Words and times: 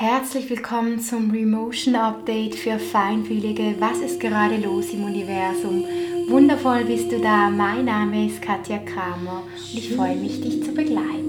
Herzlich 0.00 0.48
willkommen 0.48 1.00
zum 1.00 1.32
Remotion 1.32 1.96
Update 1.96 2.54
für 2.54 2.78
Feinfühlige. 2.78 3.74
Was 3.80 3.98
ist 3.98 4.20
gerade 4.20 4.56
los 4.56 4.90
im 4.92 5.02
Universum? 5.02 5.84
Wundervoll 6.28 6.84
bist 6.84 7.10
du 7.10 7.18
da. 7.18 7.50
Mein 7.50 7.86
Name 7.86 8.28
ist 8.28 8.40
Katja 8.40 8.78
Kramer 8.78 9.42
und 9.42 9.76
ich 9.76 9.92
freue 9.92 10.14
mich, 10.14 10.40
dich 10.40 10.62
zu 10.62 10.72
begleiten. 10.72 11.27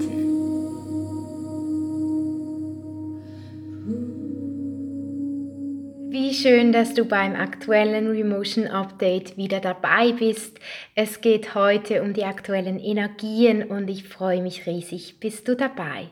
Wie 6.22 6.34
schön, 6.34 6.70
dass 6.70 6.92
du 6.92 7.06
beim 7.06 7.34
aktuellen 7.34 8.08
Remotion 8.08 8.66
Update 8.66 9.38
wieder 9.38 9.58
dabei 9.58 10.12
bist. 10.12 10.60
Es 10.94 11.22
geht 11.22 11.54
heute 11.54 12.02
um 12.02 12.12
die 12.12 12.24
aktuellen 12.24 12.78
Energien 12.78 13.62
und 13.62 13.88
ich 13.88 14.04
freue 14.04 14.42
mich 14.42 14.66
riesig. 14.66 15.18
Bist 15.18 15.48
du 15.48 15.56
dabei? 15.56 16.08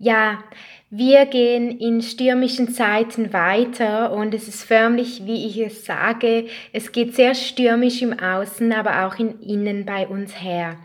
Ja, 0.00 0.42
wir 0.90 1.26
gehen 1.26 1.78
in 1.78 2.02
stürmischen 2.02 2.70
Zeiten 2.70 3.32
weiter 3.32 4.10
und 4.10 4.34
es 4.34 4.48
ist 4.48 4.64
förmlich, 4.64 5.26
wie 5.26 5.46
ich 5.46 5.58
es 5.58 5.84
sage, 5.84 6.46
es 6.72 6.90
geht 6.90 7.14
sehr 7.14 7.36
stürmisch 7.36 8.02
im 8.02 8.18
Außen, 8.18 8.72
aber 8.72 9.06
auch 9.06 9.16
in 9.20 9.40
Innen 9.42 9.86
bei 9.86 10.08
uns 10.08 10.42
her. 10.42 10.76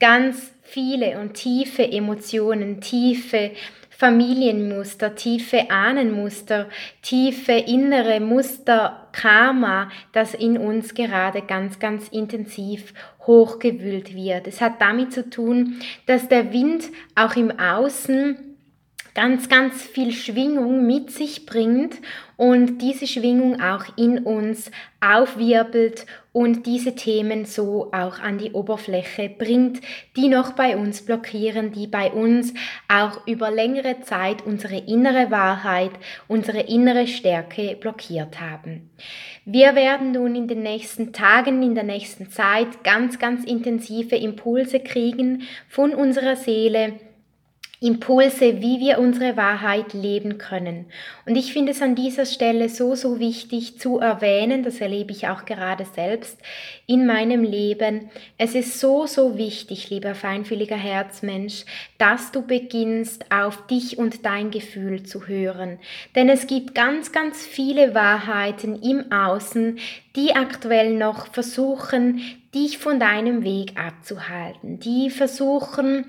Ganz 0.00 0.54
viele 0.62 1.20
und 1.20 1.34
tiefe 1.34 1.82
Emotionen, 1.92 2.80
tiefe 2.80 3.50
Familienmuster, 3.98 5.14
tiefe 5.14 5.70
Ahnenmuster, 5.70 6.68
tiefe 7.00 7.52
innere 7.52 8.20
Muster, 8.20 9.08
Karma, 9.12 9.90
das 10.12 10.34
in 10.34 10.58
uns 10.58 10.92
gerade 10.92 11.40
ganz, 11.40 11.78
ganz 11.78 12.08
intensiv 12.08 12.92
hochgewühlt 13.26 14.14
wird. 14.14 14.46
Es 14.46 14.60
hat 14.60 14.82
damit 14.82 15.14
zu 15.14 15.30
tun, 15.30 15.80
dass 16.04 16.28
der 16.28 16.52
Wind 16.52 16.90
auch 17.14 17.36
im 17.36 17.58
Außen 17.58 18.55
ganz, 19.16 19.48
ganz 19.48 19.82
viel 19.82 20.12
Schwingung 20.12 20.86
mit 20.86 21.10
sich 21.10 21.46
bringt 21.46 21.94
und 22.36 22.82
diese 22.82 23.06
Schwingung 23.06 23.62
auch 23.62 23.84
in 23.96 24.18
uns 24.18 24.70
aufwirbelt 25.00 26.04
und 26.32 26.66
diese 26.66 26.94
Themen 26.94 27.46
so 27.46 27.90
auch 27.92 28.18
an 28.18 28.36
die 28.36 28.52
Oberfläche 28.52 29.30
bringt, 29.30 29.80
die 30.16 30.28
noch 30.28 30.52
bei 30.52 30.76
uns 30.76 31.00
blockieren, 31.00 31.72
die 31.72 31.86
bei 31.86 32.12
uns 32.12 32.52
auch 32.88 33.26
über 33.26 33.50
längere 33.50 34.02
Zeit 34.02 34.44
unsere 34.44 34.76
innere 34.76 35.30
Wahrheit, 35.30 35.92
unsere 36.28 36.60
innere 36.60 37.06
Stärke 37.06 37.74
blockiert 37.80 38.38
haben. 38.38 38.90
Wir 39.46 39.74
werden 39.74 40.12
nun 40.12 40.34
in 40.34 40.46
den 40.46 40.62
nächsten 40.62 41.14
Tagen, 41.14 41.62
in 41.62 41.74
der 41.74 41.84
nächsten 41.84 42.28
Zeit 42.28 42.84
ganz, 42.84 43.18
ganz 43.18 43.44
intensive 43.44 44.16
Impulse 44.16 44.80
kriegen 44.80 45.44
von 45.70 45.94
unserer 45.94 46.36
Seele, 46.36 47.00
Impulse, 47.80 48.62
wie 48.62 48.80
wir 48.80 48.98
unsere 48.98 49.36
Wahrheit 49.36 49.92
leben 49.92 50.38
können. 50.38 50.86
Und 51.26 51.36
ich 51.36 51.52
finde 51.52 51.72
es 51.72 51.82
an 51.82 51.94
dieser 51.94 52.24
Stelle 52.24 52.70
so, 52.70 52.94
so 52.94 53.18
wichtig 53.18 53.78
zu 53.78 53.98
erwähnen, 53.98 54.62
das 54.62 54.80
erlebe 54.80 55.12
ich 55.12 55.28
auch 55.28 55.44
gerade 55.44 55.84
selbst 55.84 56.38
in 56.86 57.04
meinem 57.04 57.42
Leben. 57.44 58.10
Es 58.38 58.54
ist 58.54 58.80
so, 58.80 59.06
so 59.06 59.36
wichtig, 59.36 59.90
lieber 59.90 60.14
feinfühliger 60.14 60.76
Herzmensch, 60.76 61.66
dass 61.98 62.32
du 62.32 62.42
beginnst, 62.42 63.30
auf 63.30 63.66
dich 63.66 63.98
und 63.98 64.24
dein 64.24 64.50
Gefühl 64.50 65.02
zu 65.02 65.28
hören. 65.28 65.78
Denn 66.14 66.30
es 66.30 66.46
gibt 66.46 66.74
ganz, 66.74 67.12
ganz 67.12 67.44
viele 67.44 67.94
Wahrheiten 67.94 68.80
im 68.82 69.12
Außen, 69.12 69.78
die 70.16 70.34
aktuell 70.34 70.94
noch 70.94 71.26
versuchen, 71.26 72.22
dich 72.54 72.78
von 72.78 72.98
deinem 72.98 73.44
Weg 73.44 73.74
abzuhalten, 73.78 74.80
die 74.80 75.10
versuchen, 75.10 76.06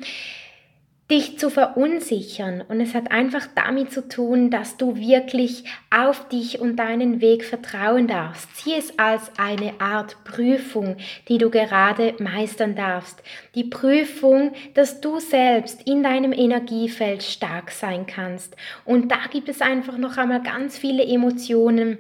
dich 1.10 1.40
zu 1.40 1.50
verunsichern. 1.50 2.62
Und 2.68 2.82
es 2.82 2.94
hat 2.94 3.12
einfach 3.12 3.48
damit 3.56 3.92
zu 3.92 4.08
tun, 4.08 4.50
dass 4.50 4.76
du 4.76 4.98
wirklich 4.98 5.64
auf 5.90 6.28
dich 6.28 6.60
und 6.60 6.76
deinen 6.76 7.22
Weg 7.22 7.46
vertrauen 7.46 8.08
darfst. 8.08 8.58
Sieh 8.58 8.74
es 8.74 9.00
als 9.00 9.32
eine 9.38 9.80
Art 9.80 10.24
Prüfung, 10.26 10.98
die 11.30 11.38
du 11.38 11.50
gerade 11.50 12.16
meistern 12.20 12.76
darfst. 12.76 13.24
Die 13.56 13.64
Prüfung, 13.64 14.52
dass 14.74 15.00
du 15.00 15.20
selbst 15.20 15.88
in 15.88 16.04
deinem 16.04 16.34
Energiefeld 16.34 17.24
stark 17.24 17.72
sein 17.72 18.06
kannst. 18.06 18.58
Und 18.84 19.10
da 19.10 19.20
gibt 19.32 19.48
es 19.48 19.62
einfach 19.62 19.98
noch 19.98 20.18
einmal 20.18 20.44
ganz 20.44 20.78
viele 20.78 21.06
Emotionen, 21.06 22.00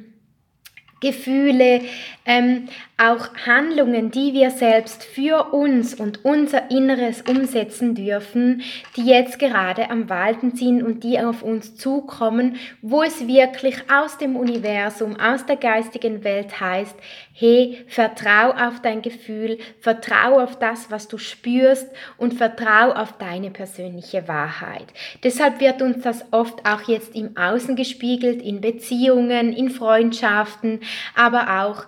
Gefühle, 0.99 1.81
ähm, 2.25 2.67
auch 2.97 3.29
Handlungen, 3.45 4.09
die 4.09 4.33
wir 4.33 4.49
selbst 4.49 5.03
für 5.03 5.53
uns 5.53 5.93
und 5.93 6.25
unser 6.25 6.71
Inneres 6.71 7.21
umsetzen 7.21 7.93
dürfen, 7.93 8.63
die 8.95 9.05
jetzt 9.05 9.37
gerade 9.37 9.91
am 9.91 10.09
Walten 10.09 10.55
sind 10.55 10.81
und 10.81 11.03
die 11.03 11.19
auf 11.19 11.43
uns 11.43 11.75
zukommen, 11.75 12.55
wo 12.81 13.03
es 13.03 13.27
wirklich 13.27 13.75
aus 13.91 14.17
dem 14.17 14.35
Universum, 14.35 15.15
aus 15.19 15.45
der 15.45 15.57
geistigen 15.57 16.23
Welt 16.23 16.59
heißt, 16.59 16.95
hey, 17.33 17.85
vertrau 17.87 18.49
auf 18.49 18.81
dein 18.81 19.03
Gefühl, 19.03 19.59
vertrau 19.79 20.39
auf 20.39 20.57
das, 20.57 20.89
was 20.89 21.07
du 21.07 21.19
spürst 21.19 21.87
und 22.17 22.33
vertrau 22.33 22.93
auf 22.93 23.19
deine 23.19 23.51
persönliche 23.51 24.27
Wahrheit. 24.27 24.87
Deshalb 25.23 25.59
wird 25.59 25.83
uns 25.83 26.01
das 26.01 26.25
oft 26.31 26.67
auch 26.67 26.87
jetzt 26.87 27.15
im 27.15 27.37
Außen 27.37 27.75
gespiegelt, 27.75 28.41
in 28.41 28.59
Beziehungen, 28.59 29.53
in 29.53 29.69
Freundschaften, 29.69 30.79
aber 31.13 31.61
auch 31.61 31.85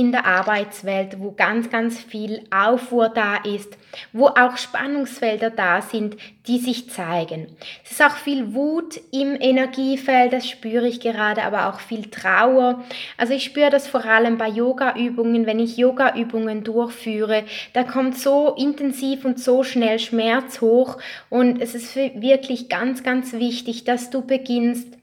in 0.00 0.12
der 0.12 0.26
Arbeitswelt, 0.26 1.20
wo 1.20 1.32
ganz, 1.32 1.70
ganz 1.70 1.98
viel 1.98 2.42
Aufruhr 2.50 3.08
da 3.08 3.36
ist, 3.36 3.76
wo 4.12 4.26
auch 4.26 4.56
Spannungsfelder 4.56 5.50
da 5.50 5.82
sind, 5.82 6.16
die 6.46 6.58
sich 6.58 6.90
zeigen. 6.90 7.46
Es 7.84 7.92
ist 7.92 8.02
auch 8.02 8.16
viel 8.16 8.54
Wut 8.54 9.00
im 9.12 9.40
Energiefeld, 9.40 10.32
das 10.32 10.48
spüre 10.48 10.86
ich 10.86 11.00
gerade, 11.00 11.42
aber 11.42 11.68
auch 11.68 11.80
viel 11.80 12.10
Trauer. 12.10 12.84
Also 13.16 13.32
ich 13.32 13.44
spüre 13.44 13.70
das 13.70 13.86
vor 13.86 14.04
allem 14.04 14.36
bei 14.36 14.48
Yoga-Übungen, 14.48 15.46
wenn 15.46 15.58
ich 15.58 15.76
Yoga-Übungen 15.76 16.64
durchführe, 16.64 17.44
da 17.72 17.84
kommt 17.84 18.18
so 18.18 18.54
intensiv 18.54 19.24
und 19.24 19.40
so 19.40 19.62
schnell 19.62 19.98
Schmerz 19.98 20.60
hoch 20.60 20.98
und 21.30 21.60
es 21.60 21.74
ist 21.74 21.96
wirklich 21.96 22.68
ganz, 22.68 23.02
ganz 23.02 23.32
wichtig, 23.32 23.84
dass 23.84 24.10
du 24.10 24.22
beginnst, 24.22 24.98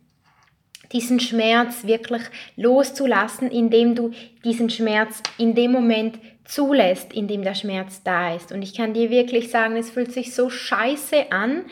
diesen 0.93 1.19
Schmerz 1.19 1.85
wirklich 1.85 2.23
loszulassen, 2.55 3.49
indem 3.49 3.95
du 3.95 4.11
diesen 4.43 4.69
Schmerz 4.69 5.21
in 5.37 5.55
dem 5.55 5.71
Moment 5.71 6.19
zulässt, 6.45 7.13
in 7.13 7.27
dem 7.27 7.43
der 7.43 7.55
Schmerz 7.55 8.03
da 8.03 8.35
ist. 8.35 8.51
Und 8.51 8.61
ich 8.61 8.75
kann 8.75 8.93
dir 8.93 9.09
wirklich 9.09 9.49
sagen, 9.49 9.77
es 9.77 9.89
fühlt 9.89 10.11
sich 10.11 10.35
so 10.35 10.49
scheiße 10.49 11.31
an, 11.31 11.63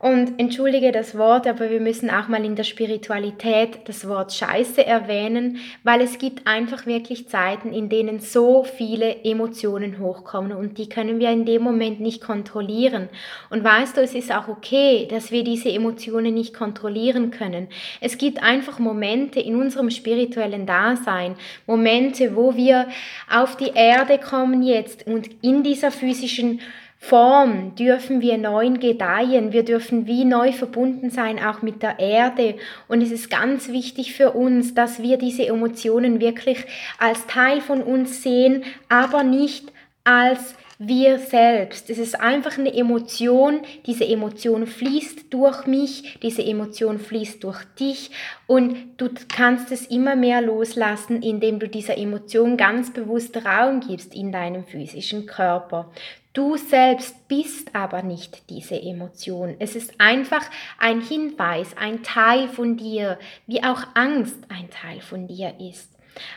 und 0.00 0.38
entschuldige 0.38 0.92
das 0.92 1.18
Wort, 1.18 1.48
aber 1.48 1.70
wir 1.70 1.80
müssen 1.80 2.08
auch 2.08 2.28
mal 2.28 2.44
in 2.44 2.54
der 2.54 2.62
Spiritualität 2.62 3.80
das 3.86 4.06
Wort 4.08 4.32
Scheiße 4.32 4.86
erwähnen, 4.86 5.58
weil 5.82 6.00
es 6.00 6.18
gibt 6.18 6.46
einfach 6.46 6.86
wirklich 6.86 7.28
Zeiten, 7.28 7.72
in 7.72 7.88
denen 7.88 8.20
so 8.20 8.62
viele 8.62 9.24
Emotionen 9.24 9.98
hochkommen 9.98 10.52
und 10.52 10.78
die 10.78 10.88
können 10.88 11.18
wir 11.18 11.30
in 11.30 11.44
dem 11.44 11.62
Moment 11.62 11.98
nicht 11.98 12.22
kontrollieren. 12.22 13.08
Und 13.50 13.64
weißt 13.64 13.96
du, 13.96 14.00
es 14.00 14.14
ist 14.14 14.32
auch 14.32 14.46
okay, 14.46 15.08
dass 15.10 15.32
wir 15.32 15.42
diese 15.42 15.72
Emotionen 15.72 16.34
nicht 16.34 16.54
kontrollieren 16.54 17.32
können. 17.32 17.66
Es 18.00 18.18
gibt 18.18 18.40
einfach 18.40 18.78
Momente 18.78 19.40
in 19.40 19.56
unserem 19.56 19.90
spirituellen 19.90 20.64
Dasein, 20.64 21.34
Momente, 21.66 22.36
wo 22.36 22.54
wir 22.54 22.86
auf 23.28 23.56
die 23.56 23.72
Erde 23.74 24.18
kommen 24.18 24.62
jetzt 24.62 25.08
und 25.08 25.28
in 25.42 25.64
dieser 25.64 25.90
physischen 25.90 26.60
Form 27.00 27.74
dürfen 27.76 28.20
wir 28.20 28.38
neu 28.38 28.70
gedeihen, 28.70 29.52
wir 29.52 29.64
dürfen 29.64 30.06
wie 30.06 30.24
neu 30.24 30.52
verbunden 30.52 31.10
sein, 31.10 31.38
auch 31.38 31.62
mit 31.62 31.82
der 31.82 32.00
Erde. 32.00 32.56
Und 32.88 33.02
es 33.02 33.12
ist 33.12 33.30
ganz 33.30 33.68
wichtig 33.68 34.14
für 34.14 34.32
uns, 34.32 34.74
dass 34.74 35.00
wir 35.00 35.16
diese 35.16 35.46
Emotionen 35.46 36.20
wirklich 36.20 36.64
als 36.98 37.26
Teil 37.26 37.60
von 37.60 37.82
uns 37.82 38.22
sehen, 38.22 38.64
aber 38.88 39.22
nicht 39.22 39.72
als 40.04 40.54
wir 40.78 41.18
selbst. 41.18 41.90
Es 41.90 41.98
ist 41.98 42.20
einfach 42.20 42.56
eine 42.56 42.72
Emotion. 42.72 43.60
Diese 43.86 44.06
Emotion 44.06 44.66
fließt 44.66 45.32
durch 45.32 45.66
mich, 45.66 46.18
diese 46.22 46.44
Emotion 46.44 46.98
fließt 46.98 47.42
durch 47.42 47.64
dich 47.80 48.10
und 48.46 48.76
du 48.96 49.08
kannst 49.28 49.72
es 49.72 49.86
immer 49.86 50.14
mehr 50.14 50.40
loslassen, 50.40 51.22
indem 51.22 51.58
du 51.58 51.68
dieser 51.68 51.98
Emotion 51.98 52.56
ganz 52.56 52.92
bewusst 52.92 53.44
Raum 53.44 53.80
gibst 53.80 54.14
in 54.14 54.30
deinem 54.30 54.64
physischen 54.64 55.26
Körper. 55.26 55.90
Du 56.32 56.56
selbst 56.56 57.26
bist 57.26 57.74
aber 57.74 58.02
nicht 58.02 58.50
diese 58.50 58.80
Emotion. 58.80 59.56
Es 59.58 59.74
ist 59.74 59.94
einfach 59.98 60.44
ein 60.78 61.00
Hinweis, 61.00 61.76
ein 61.76 62.02
Teil 62.02 62.48
von 62.48 62.76
dir, 62.76 63.18
wie 63.46 63.62
auch 63.64 63.82
Angst 63.94 64.36
ein 64.48 64.70
Teil 64.70 65.00
von 65.00 65.26
dir 65.26 65.54
ist. 65.58 65.90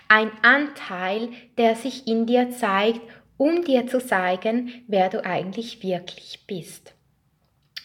Ein 0.08 0.32
Anteil, 0.42 1.30
der 1.58 1.76
sich 1.76 2.08
in 2.08 2.26
dir 2.26 2.52
zeigt, 2.52 3.02
um 3.38 3.64
dir 3.64 3.88
zu 3.88 4.00
zeigen, 4.00 4.84
wer 4.88 5.10
du 5.10 5.26
eigentlich 5.26 5.84
wirklich 5.84 6.46
bist. 6.48 6.94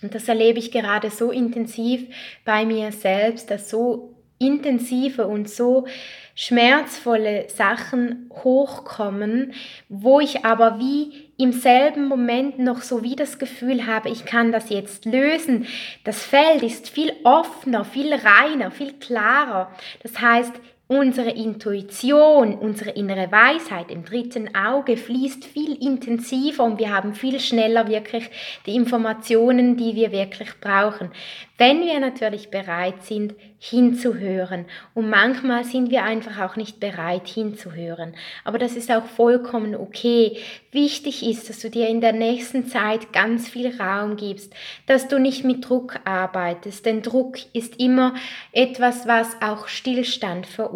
Und 0.02 0.14
das 0.14 0.28
erlebe 0.28 0.58
ich 0.58 0.70
gerade 0.70 1.10
so 1.10 1.30
intensiv 1.30 2.06
bei 2.44 2.66
mir 2.66 2.92
selbst, 2.92 3.50
dass 3.50 3.70
so 3.70 4.15
intensive 4.38 5.26
und 5.26 5.48
so 5.48 5.86
schmerzvolle 6.34 7.48
Sachen 7.48 8.30
hochkommen, 8.44 9.54
wo 9.88 10.20
ich 10.20 10.44
aber 10.44 10.78
wie 10.78 11.30
im 11.38 11.52
selben 11.52 12.06
Moment 12.06 12.58
noch 12.58 12.82
so 12.82 13.02
wie 13.02 13.16
das 13.16 13.38
Gefühl 13.38 13.86
habe, 13.86 14.10
ich 14.10 14.26
kann 14.26 14.52
das 14.52 14.68
jetzt 14.68 15.06
lösen. 15.06 15.66
Das 16.04 16.22
Feld 16.22 16.62
ist 16.62 16.90
viel 16.90 17.12
offener, 17.24 17.84
viel 17.84 18.12
reiner, 18.12 18.70
viel 18.70 18.92
klarer. 18.92 19.70
Das 20.02 20.20
heißt, 20.20 20.52
Unsere 20.88 21.30
Intuition, 21.30 22.54
unsere 22.54 22.90
innere 22.90 23.32
Weisheit 23.32 23.90
im 23.90 24.04
dritten 24.04 24.54
Auge 24.54 24.96
fließt 24.96 25.44
viel 25.44 25.74
intensiver 25.82 26.62
und 26.62 26.78
wir 26.78 26.94
haben 26.94 27.12
viel 27.12 27.40
schneller 27.40 27.88
wirklich 27.88 28.30
die 28.66 28.76
Informationen, 28.76 29.76
die 29.76 29.96
wir 29.96 30.12
wirklich 30.12 30.50
brauchen. 30.60 31.10
Wenn 31.58 31.80
wir 31.80 31.98
natürlich 31.98 32.50
bereit 32.50 33.02
sind, 33.02 33.34
hinzuhören. 33.58 34.66
Und 34.94 35.08
manchmal 35.08 35.64
sind 35.64 35.90
wir 35.90 36.04
einfach 36.04 36.38
auch 36.38 36.56
nicht 36.56 36.78
bereit, 36.78 37.26
hinzuhören. 37.26 38.14
Aber 38.44 38.58
das 38.58 38.76
ist 38.76 38.92
auch 38.92 39.06
vollkommen 39.06 39.74
okay. 39.74 40.36
Wichtig 40.70 41.26
ist, 41.26 41.48
dass 41.48 41.60
du 41.60 41.70
dir 41.70 41.88
in 41.88 42.02
der 42.02 42.12
nächsten 42.12 42.66
Zeit 42.66 43.12
ganz 43.14 43.48
viel 43.48 43.74
Raum 43.80 44.16
gibst, 44.16 44.52
dass 44.86 45.08
du 45.08 45.18
nicht 45.18 45.44
mit 45.44 45.68
Druck 45.68 45.98
arbeitest. 46.04 46.84
Denn 46.84 47.00
Druck 47.00 47.38
ist 47.54 47.80
immer 47.80 48.14
etwas, 48.52 49.08
was 49.08 49.40
auch 49.40 49.66
Stillstand 49.66 50.46
verursacht. 50.46 50.75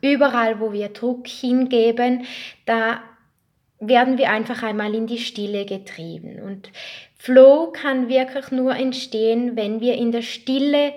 Überall, 0.00 0.60
wo 0.60 0.72
wir 0.72 0.88
Druck 0.88 1.26
hingeben, 1.26 2.26
da 2.66 3.02
werden 3.80 4.16
wir 4.16 4.30
einfach 4.30 4.62
einmal 4.62 4.94
in 4.94 5.06
die 5.06 5.18
Stille 5.18 5.66
getrieben. 5.66 6.40
Und 6.40 6.70
Flow 7.16 7.72
kann 7.72 8.08
wirklich 8.08 8.50
nur 8.50 8.76
entstehen, 8.76 9.56
wenn 9.56 9.80
wir 9.80 9.94
in 9.94 10.12
der 10.12 10.22
Stille 10.22 10.94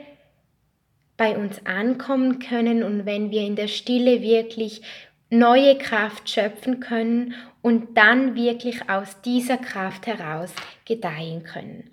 bei 1.18 1.38
uns 1.38 1.66
ankommen 1.66 2.40
können 2.40 2.84
und 2.84 3.06
wenn 3.06 3.32
wir 3.32 3.42
in 3.42 3.56
der 3.56 3.68
Stille 3.68 4.22
wirklich 4.22 4.82
neue 5.30 5.78
Kraft 5.78 6.30
schöpfen 6.30 6.80
können 6.80 7.34
und 7.62 7.98
dann 7.98 8.36
wirklich 8.36 8.90
aus 8.90 9.22
dieser 9.22 9.58
Kraft 9.58 10.08
heraus 10.08 10.54
gedeihen 10.86 11.44
können. 11.44 11.90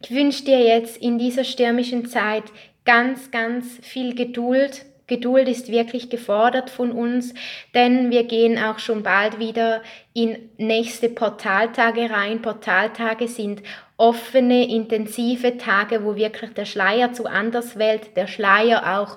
Ich 0.00 0.10
wünsche 0.10 0.44
dir 0.44 0.60
jetzt 0.60 0.96
in 0.96 1.18
dieser 1.18 1.44
stürmischen 1.44 2.06
Zeit 2.06 2.44
ganz, 2.84 3.30
ganz 3.30 3.78
viel 3.82 4.14
Geduld, 4.14 4.84
Geduld 5.08 5.48
ist 5.48 5.72
wirklich 5.72 6.10
gefordert 6.10 6.68
von 6.68 6.92
uns, 6.92 7.32
denn 7.74 8.10
wir 8.10 8.24
gehen 8.24 8.58
auch 8.58 8.78
schon 8.78 9.02
bald 9.02 9.38
wieder 9.38 9.82
in 10.12 10.50
nächste 10.58 11.08
Portaltage 11.08 12.10
rein. 12.10 12.42
Portaltage 12.42 13.26
sind 13.26 13.62
offene, 13.96 14.68
intensive 14.68 15.56
Tage, 15.56 16.04
wo 16.04 16.14
wirklich 16.14 16.52
der 16.52 16.66
Schleier 16.66 17.14
zu 17.14 17.26
Anderswelt, 17.26 18.16
der 18.16 18.26
Schleier 18.26 19.00
auch 19.00 19.16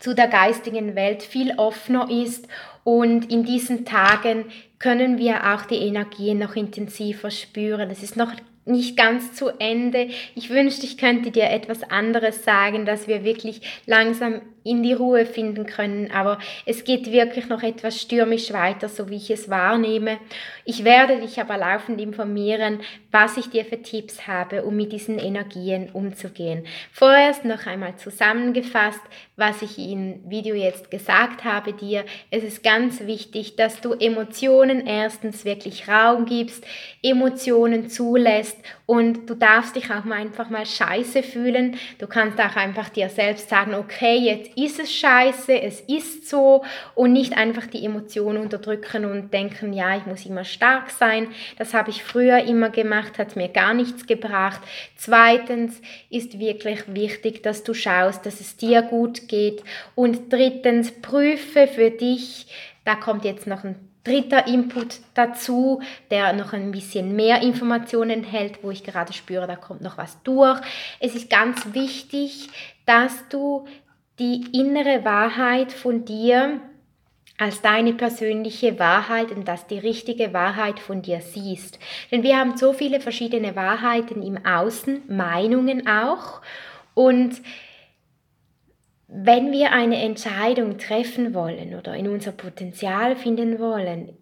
zu 0.00 0.14
der 0.14 0.28
geistigen 0.28 0.94
Welt 0.94 1.22
viel 1.22 1.54
offener 1.56 2.10
ist 2.10 2.46
und 2.84 3.32
in 3.32 3.44
diesen 3.44 3.86
Tagen 3.86 4.44
können 4.84 5.16
wir 5.16 5.54
auch 5.54 5.62
die 5.62 5.76
Energien 5.78 6.40
noch 6.40 6.56
intensiver 6.56 7.30
spüren. 7.30 7.88
Es 7.88 8.02
ist 8.02 8.18
noch 8.18 8.32
nicht 8.66 8.98
ganz 8.98 9.32
zu 9.32 9.48
Ende. 9.58 10.08
Ich 10.34 10.50
wünschte, 10.50 10.84
ich 10.84 10.98
könnte 10.98 11.30
dir 11.30 11.48
etwas 11.48 11.82
anderes 11.84 12.44
sagen, 12.44 12.84
dass 12.84 13.08
wir 13.08 13.24
wirklich 13.24 13.62
langsam 13.86 14.42
in 14.64 14.82
die 14.82 14.94
Ruhe 14.94 15.26
finden 15.26 15.66
können. 15.66 16.10
Aber 16.10 16.38
es 16.64 16.84
geht 16.84 17.12
wirklich 17.12 17.48
noch 17.48 17.62
etwas 17.62 18.00
stürmisch 18.00 18.52
weiter, 18.52 18.88
so 18.88 19.10
wie 19.10 19.16
ich 19.16 19.30
es 19.30 19.50
wahrnehme. 19.50 20.18
Ich 20.64 20.84
werde 20.84 21.20
dich 21.20 21.38
aber 21.38 21.58
laufend 21.58 22.00
informieren, 22.00 22.80
was 23.10 23.36
ich 23.36 23.50
dir 23.50 23.66
für 23.66 23.82
Tipps 23.82 24.26
habe, 24.26 24.64
um 24.64 24.74
mit 24.74 24.92
diesen 24.92 25.18
Energien 25.18 25.90
umzugehen. 25.92 26.64
Vorerst 26.90 27.44
noch 27.44 27.66
einmal 27.66 27.96
zusammengefasst, 27.96 29.02
was 29.36 29.60
ich 29.60 29.78
im 29.78 30.30
Video 30.30 30.54
jetzt 30.54 30.90
gesagt 30.90 31.44
habe 31.44 31.74
dir. 31.74 32.04
Es 32.30 32.42
ist 32.42 32.62
ganz 32.62 33.06
wichtig, 33.06 33.56
dass 33.56 33.82
du 33.82 33.92
Emotionen 34.74 34.86
erstens 34.86 35.44
wirklich 35.44 35.88
Raum 35.88 36.26
gibst, 36.26 36.64
Emotionen 37.02 37.88
zulässt 37.88 38.56
und 38.86 39.28
du 39.28 39.34
darfst 39.34 39.76
dich 39.76 39.90
auch 39.90 40.04
mal 40.04 40.18
einfach 40.18 40.50
mal 40.50 40.66
scheiße 40.66 41.22
fühlen. 41.22 41.76
Du 41.98 42.06
kannst 42.06 42.38
auch 42.38 42.56
einfach 42.56 42.88
dir 42.88 43.08
selbst 43.08 43.48
sagen, 43.48 43.74
okay, 43.74 44.16
jetzt 44.16 44.56
ist 44.56 44.80
es 44.80 44.92
scheiße, 44.92 45.60
es 45.60 45.80
ist 45.80 46.28
so 46.28 46.64
und 46.94 47.12
nicht 47.12 47.36
einfach 47.36 47.66
die 47.66 47.84
Emotionen 47.84 48.38
unterdrücken 48.38 49.04
und 49.04 49.32
denken, 49.32 49.72
ja, 49.72 49.96
ich 49.96 50.06
muss 50.06 50.26
immer 50.26 50.44
stark 50.44 50.90
sein. 50.90 51.28
Das 51.58 51.74
habe 51.74 51.90
ich 51.90 52.02
früher 52.02 52.44
immer 52.44 52.70
gemacht, 52.70 53.18
hat 53.18 53.36
mir 53.36 53.48
gar 53.48 53.74
nichts 53.74 54.06
gebracht. 54.06 54.60
Zweitens 54.96 55.80
ist 56.10 56.38
wirklich 56.38 56.80
wichtig, 56.88 57.42
dass 57.42 57.62
du 57.62 57.74
schaust, 57.74 58.26
dass 58.26 58.40
es 58.40 58.56
dir 58.56 58.82
gut 58.82 59.28
geht. 59.28 59.62
Und 59.94 60.32
drittens, 60.32 60.90
prüfe 60.90 61.66
für 61.66 61.90
dich, 61.90 62.46
da 62.84 62.94
kommt 62.94 63.24
jetzt 63.24 63.46
noch 63.46 63.64
ein 63.64 63.76
dritter 64.04 64.46
Input 64.46 65.00
dazu, 65.14 65.80
der 66.10 66.34
noch 66.34 66.52
ein 66.52 66.70
bisschen 66.70 67.16
mehr 67.16 67.42
Informationen 67.42 68.10
enthält, 68.10 68.62
wo 68.62 68.70
ich 68.70 68.84
gerade 68.84 69.12
spüre, 69.12 69.46
da 69.46 69.56
kommt 69.56 69.80
noch 69.80 69.96
was 69.96 70.22
durch. 70.22 70.60
Es 71.00 71.14
ist 71.14 71.30
ganz 71.30 71.72
wichtig, 71.72 72.50
dass 72.86 73.28
du 73.30 73.66
die 74.18 74.44
innere 74.52 75.04
Wahrheit 75.04 75.72
von 75.72 76.04
dir 76.04 76.60
als 77.36 77.62
deine 77.62 77.94
persönliche 77.94 78.78
Wahrheit 78.78 79.32
und 79.32 79.48
dass 79.48 79.66
die 79.66 79.78
richtige 79.78 80.32
Wahrheit 80.32 80.78
von 80.78 81.02
dir 81.02 81.20
siehst. 81.20 81.80
Denn 82.12 82.22
wir 82.22 82.38
haben 82.38 82.56
so 82.56 82.72
viele 82.72 83.00
verschiedene 83.00 83.56
Wahrheiten 83.56 84.22
im 84.22 84.44
Außen, 84.46 85.02
Meinungen 85.08 85.88
auch. 85.88 86.42
Und 86.94 87.42
wenn 89.16 89.52
wir 89.52 89.70
eine 89.70 90.02
Entscheidung 90.02 90.76
treffen 90.76 91.34
wollen 91.34 91.76
oder 91.78 91.94
in 91.94 92.08
unser 92.08 92.32
Potenzial 92.32 93.14
finden 93.14 93.60
wollen, 93.60 94.16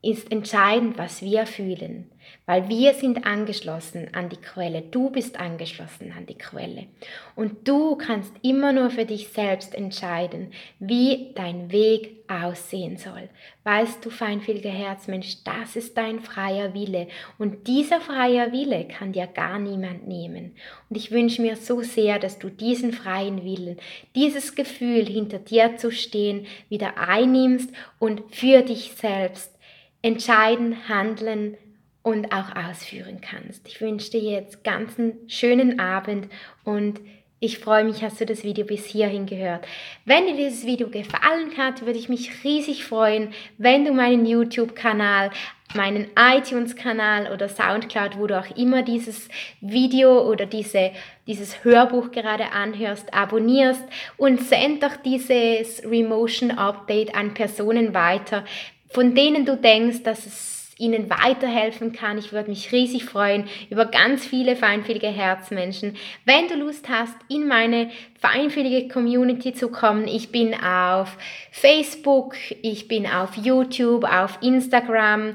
ist 0.00 0.30
entscheidend, 0.30 0.96
was 0.96 1.22
wir 1.22 1.44
fühlen, 1.44 2.08
weil 2.46 2.68
wir 2.68 2.94
sind 2.94 3.26
angeschlossen 3.26 4.08
an 4.14 4.28
die 4.28 4.36
Quelle. 4.36 4.82
Du 4.82 5.10
bist 5.10 5.40
angeschlossen 5.40 6.14
an 6.16 6.24
die 6.24 6.38
Quelle. 6.38 6.86
Und 7.34 7.66
du 7.66 7.96
kannst 7.96 8.32
immer 8.42 8.72
nur 8.72 8.90
für 8.90 9.04
dich 9.04 9.28
selbst 9.28 9.74
entscheiden, 9.74 10.52
wie 10.78 11.32
dein 11.34 11.72
Weg 11.72 12.18
aussehen 12.28 12.96
soll. 12.96 13.28
Weißt 13.64 14.04
du, 14.04 14.10
feinfühliger 14.10 14.70
Herzmensch, 14.70 15.42
das 15.42 15.74
ist 15.74 15.96
dein 15.98 16.20
freier 16.20 16.74
Wille. 16.74 17.08
Und 17.38 17.66
dieser 17.66 18.00
freier 18.00 18.52
Wille 18.52 18.86
kann 18.86 19.12
dir 19.12 19.26
gar 19.26 19.58
niemand 19.58 20.06
nehmen. 20.06 20.52
Und 20.88 20.96
ich 20.96 21.10
wünsche 21.10 21.42
mir 21.42 21.56
so 21.56 21.82
sehr, 21.82 22.20
dass 22.20 22.38
du 22.38 22.50
diesen 22.50 22.92
freien 22.92 23.44
Willen, 23.44 23.78
dieses 24.14 24.54
Gefühl, 24.54 25.06
hinter 25.06 25.40
dir 25.40 25.76
zu 25.76 25.90
stehen, 25.90 26.46
wieder 26.68 26.98
einnimmst 26.98 27.70
und 27.98 28.22
für 28.32 28.62
dich 28.62 28.92
selbst 28.92 29.57
entscheiden, 30.02 30.88
handeln 30.88 31.56
und 32.02 32.32
auch 32.32 32.56
ausführen 32.56 33.20
kannst. 33.20 33.66
Ich 33.68 33.80
wünsche 33.80 34.10
dir 34.10 34.20
jetzt 34.20 34.64
ganz 34.64 34.98
einen 34.98 35.28
schönen 35.28 35.78
Abend 35.80 36.28
und 36.64 37.00
ich 37.40 37.60
freue 37.60 37.84
mich, 37.84 38.02
hast 38.02 38.20
du 38.20 38.26
das 38.26 38.42
Video 38.42 38.64
bis 38.64 38.86
hierhin 38.86 39.26
gehört. 39.26 39.64
Wenn 40.04 40.26
dir 40.26 40.34
dieses 40.34 40.66
Video 40.66 40.88
gefallen 40.88 41.56
hat, 41.56 41.86
würde 41.86 41.98
ich 41.98 42.08
mich 42.08 42.42
riesig 42.42 42.84
freuen, 42.84 43.32
wenn 43.58 43.84
du 43.84 43.92
meinen 43.92 44.26
YouTube-Kanal, 44.26 45.30
meinen 45.74 46.08
iTunes-Kanal 46.18 47.30
oder 47.32 47.48
Soundcloud, 47.48 48.18
wo 48.18 48.26
du 48.26 48.36
auch 48.36 48.56
immer 48.56 48.82
dieses 48.82 49.28
Video 49.60 50.28
oder 50.28 50.46
diese, 50.46 50.90
dieses 51.28 51.62
Hörbuch 51.62 52.10
gerade 52.10 52.50
anhörst, 52.50 53.14
abonnierst 53.14 53.84
und 54.16 54.40
send 54.40 54.82
doch 54.82 54.96
dieses 54.96 55.84
Remotion 55.84 56.50
Update 56.50 57.14
an 57.14 57.34
Personen 57.34 57.94
weiter, 57.94 58.44
von 58.90 59.14
denen 59.14 59.44
du 59.44 59.56
denkst, 59.56 60.02
dass 60.02 60.26
es 60.26 60.58
ihnen 60.78 61.10
weiterhelfen 61.10 61.92
kann. 61.92 62.18
Ich 62.18 62.32
würde 62.32 62.48
mich 62.48 62.72
riesig 62.72 63.04
freuen 63.04 63.48
über 63.68 63.86
ganz 63.86 64.24
viele 64.24 64.56
feinfühlige 64.56 65.08
Herzmenschen. 65.08 65.96
Wenn 66.24 66.48
du 66.48 66.54
Lust 66.54 66.88
hast, 66.88 67.16
in 67.28 67.48
meine 67.48 67.90
feinfühlige 68.20 68.88
Community 68.88 69.52
zu 69.52 69.68
kommen, 69.68 70.06
ich 70.06 70.30
bin 70.30 70.54
auf 70.54 71.18
Facebook, 71.50 72.36
ich 72.62 72.88
bin 72.88 73.06
auf 73.06 73.36
YouTube, 73.36 74.04
auf 74.04 74.38
Instagram 74.40 75.34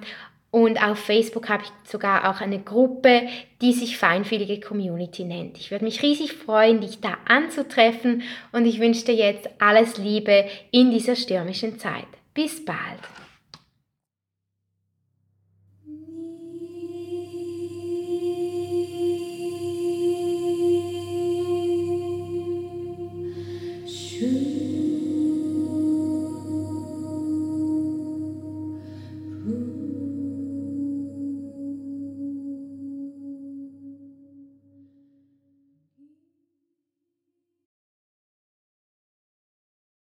und 0.50 0.81
auf 0.81 1.00
Facebook 1.00 1.50
habe 1.50 1.63
ich 1.63 1.91
sogar 1.91 2.29
auch 2.29 2.39
eine 2.39 2.60
Gruppe, 2.60 3.24
die 3.62 3.74
sich 3.74 3.98
Feinfühlige 3.98 4.60
Community 4.60 5.24
nennt. 5.24 5.57
Ich 5.57 5.72
würde 5.72 5.83
mich 5.83 6.03
riesig 6.03 6.33
freuen, 6.33 6.79
dich 6.79 7.01
da 7.01 7.17
anzutreffen 7.27 8.22
und 8.51 8.65
ich 8.65 8.79
wünsche 8.79 9.05
dir 9.05 9.15
jetzt 9.15 9.50
alles 9.60 9.98
Liebe 9.98 10.45
in 10.72 10.91
dieser 10.91 11.15
stürmischen 11.15 11.79
Zeit. 11.79 12.05
Bis 12.36 12.63
bald! 12.63 13.22